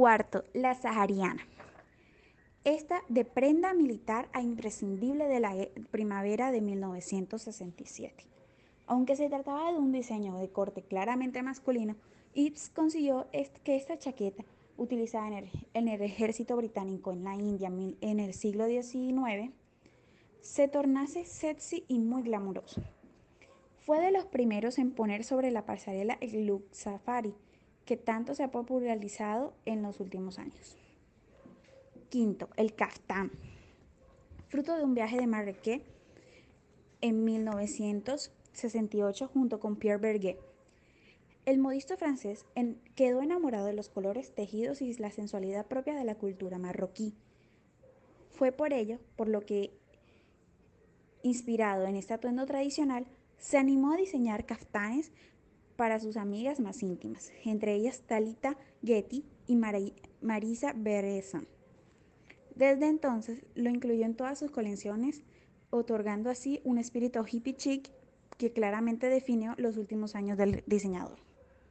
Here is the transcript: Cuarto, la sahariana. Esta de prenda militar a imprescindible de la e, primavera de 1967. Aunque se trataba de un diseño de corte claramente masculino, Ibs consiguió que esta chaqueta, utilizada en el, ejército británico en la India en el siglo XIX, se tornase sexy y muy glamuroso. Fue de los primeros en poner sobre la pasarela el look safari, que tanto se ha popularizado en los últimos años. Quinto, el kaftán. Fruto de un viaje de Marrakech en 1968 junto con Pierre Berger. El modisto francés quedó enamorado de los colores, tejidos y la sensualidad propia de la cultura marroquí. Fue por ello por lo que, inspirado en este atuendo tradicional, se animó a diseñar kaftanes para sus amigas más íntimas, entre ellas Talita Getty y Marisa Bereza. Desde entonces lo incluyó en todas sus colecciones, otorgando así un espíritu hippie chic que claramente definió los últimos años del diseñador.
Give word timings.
Cuarto, 0.00 0.44
la 0.54 0.72
sahariana. 0.72 1.46
Esta 2.64 3.02
de 3.10 3.26
prenda 3.26 3.74
militar 3.74 4.30
a 4.32 4.40
imprescindible 4.40 5.28
de 5.28 5.40
la 5.40 5.54
e, 5.54 5.70
primavera 5.90 6.50
de 6.50 6.62
1967. 6.62 8.24
Aunque 8.86 9.14
se 9.14 9.28
trataba 9.28 9.70
de 9.70 9.76
un 9.76 9.92
diseño 9.92 10.38
de 10.38 10.48
corte 10.48 10.80
claramente 10.80 11.42
masculino, 11.42 11.96
Ibs 12.32 12.70
consiguió 12.70 13.26
que 13.62 13.76
esta 13.76 13.98
chaqueta, 13.98 14.42
utilizada 14.78 15.28
en 15.74 15.88
el, 15.88 16.00
ejército 16.00 16.56
británico 16.56 17.12
en 17.12 17.22
la 17.22 17.34
India 17.34 17.70
en 18.00 18.20
el 18.20 18.32
siglo 18.32 18.68
XIX, 18.68 19.52
se 20.40 20.66
tornase 20.66 21.26
sexy 21.26 21.84
y 21.88 21.98
muy 21.98 22.22
glamuroso. 22.22 22.80
Fue 23.80 24.00
de 24.00 24.12
los 24.12 24.24
primeros 24.24 24.78
en 24.78 24.92
poner 24.92 25.24
sobre 25.24 25.50
la 25.50 25.66
pasarela 25.66 26.16
el 26.22 26.46
look 26.46 26.64
safari, 26.70 27.34
que 27.90 27.96
tanto 27.96 28.36
se 28.36 28.44
ha 28.44 28.52
popularizado 28.52 29.52
en 29.64 29.82
los 29.82 29.98
últimos 29.98 30.38
años. 30.38 30.78
Quinto, 32.08 32.48
el 32.54 32.76
kaftán. 32.76 33.32
Fruto 34.46 34.76
de 34.76 34.84
un 34.84 34.94
viaje 34.94 35.16
de 35.16 35.26
Marrakech 35.26 35.82
en 37.00 37.24
1968 37.24 39.26
junto 39.26 39.58
con 39.58 39.74
Pierre 39.74 40.00
Berger. 40.00 40.38
El 41.46 41.58
modisto 41.58 41.96
francés 41.96 42.46
quedó 42.94 43.22
enamorado 43.22 43.66
de 43.66 43.72
los 43.72 43.88
colores, 43.88 44.36
tejidos 44.36 44.82
y 44.82 44.94
la 44.94 45.10
sensualidad 45.10 45.66
propia 45.66 45.96
de 45.96 46.04
la 46.04 46.14
cultura 46.14 46.60
marroquí. 46.60 47.16
Fue 48.28 48.52
por 48.52 48.72
ello 48.72 49.00
por 49.16 49.26
lo 49.26 49.40
que, 49.40 49.72
inspirado 51.24 51.86
en 51.86 51.96
este 51.96 52.14
atuendo 52.14 52.46
tradicional, 52.46 53.08
se 53.38 53.58
animó 53.58 53.94
a 53.94 53.96
diseñar 53.96 54.46
kaftanes 54.46 55.10
para 55.80 55.98
sus 55.98 56.18
amigas 56.18 56.60
más 56.60 56.82
íntimas, 56.82 57.32
entre 57.42 57.74
ellas 57.74 58.02
Talita 58.06 58.58
Getty 58.84 59.24
y 59.46 59.56
Marisa 59.56 60.74
Bereza. 60.76 61.42
Desde 62.54 62.86
entonces 62.86 63.46
lo 63.54 63.70
incluyó 63.70 64.04
en 64.04 64.14
todas 64.14 64.38
sus 64.38 64.50
colecciones, 64.50 65.22
otorgando 65.70 66.28
así 66.28 66.60
un 66.64 66.76
espíritu 66.76 67.24
hippie 67.26 67.56
chic 67.56 67.90
que 68.36 68.52
claramente 68.52 69.08
definió 69.08 69.54
los 69.56 69.78
últimos 69.78 70.14
años 70.14 70.36
del 70.36 70.64
diseñador. 70.66 71.29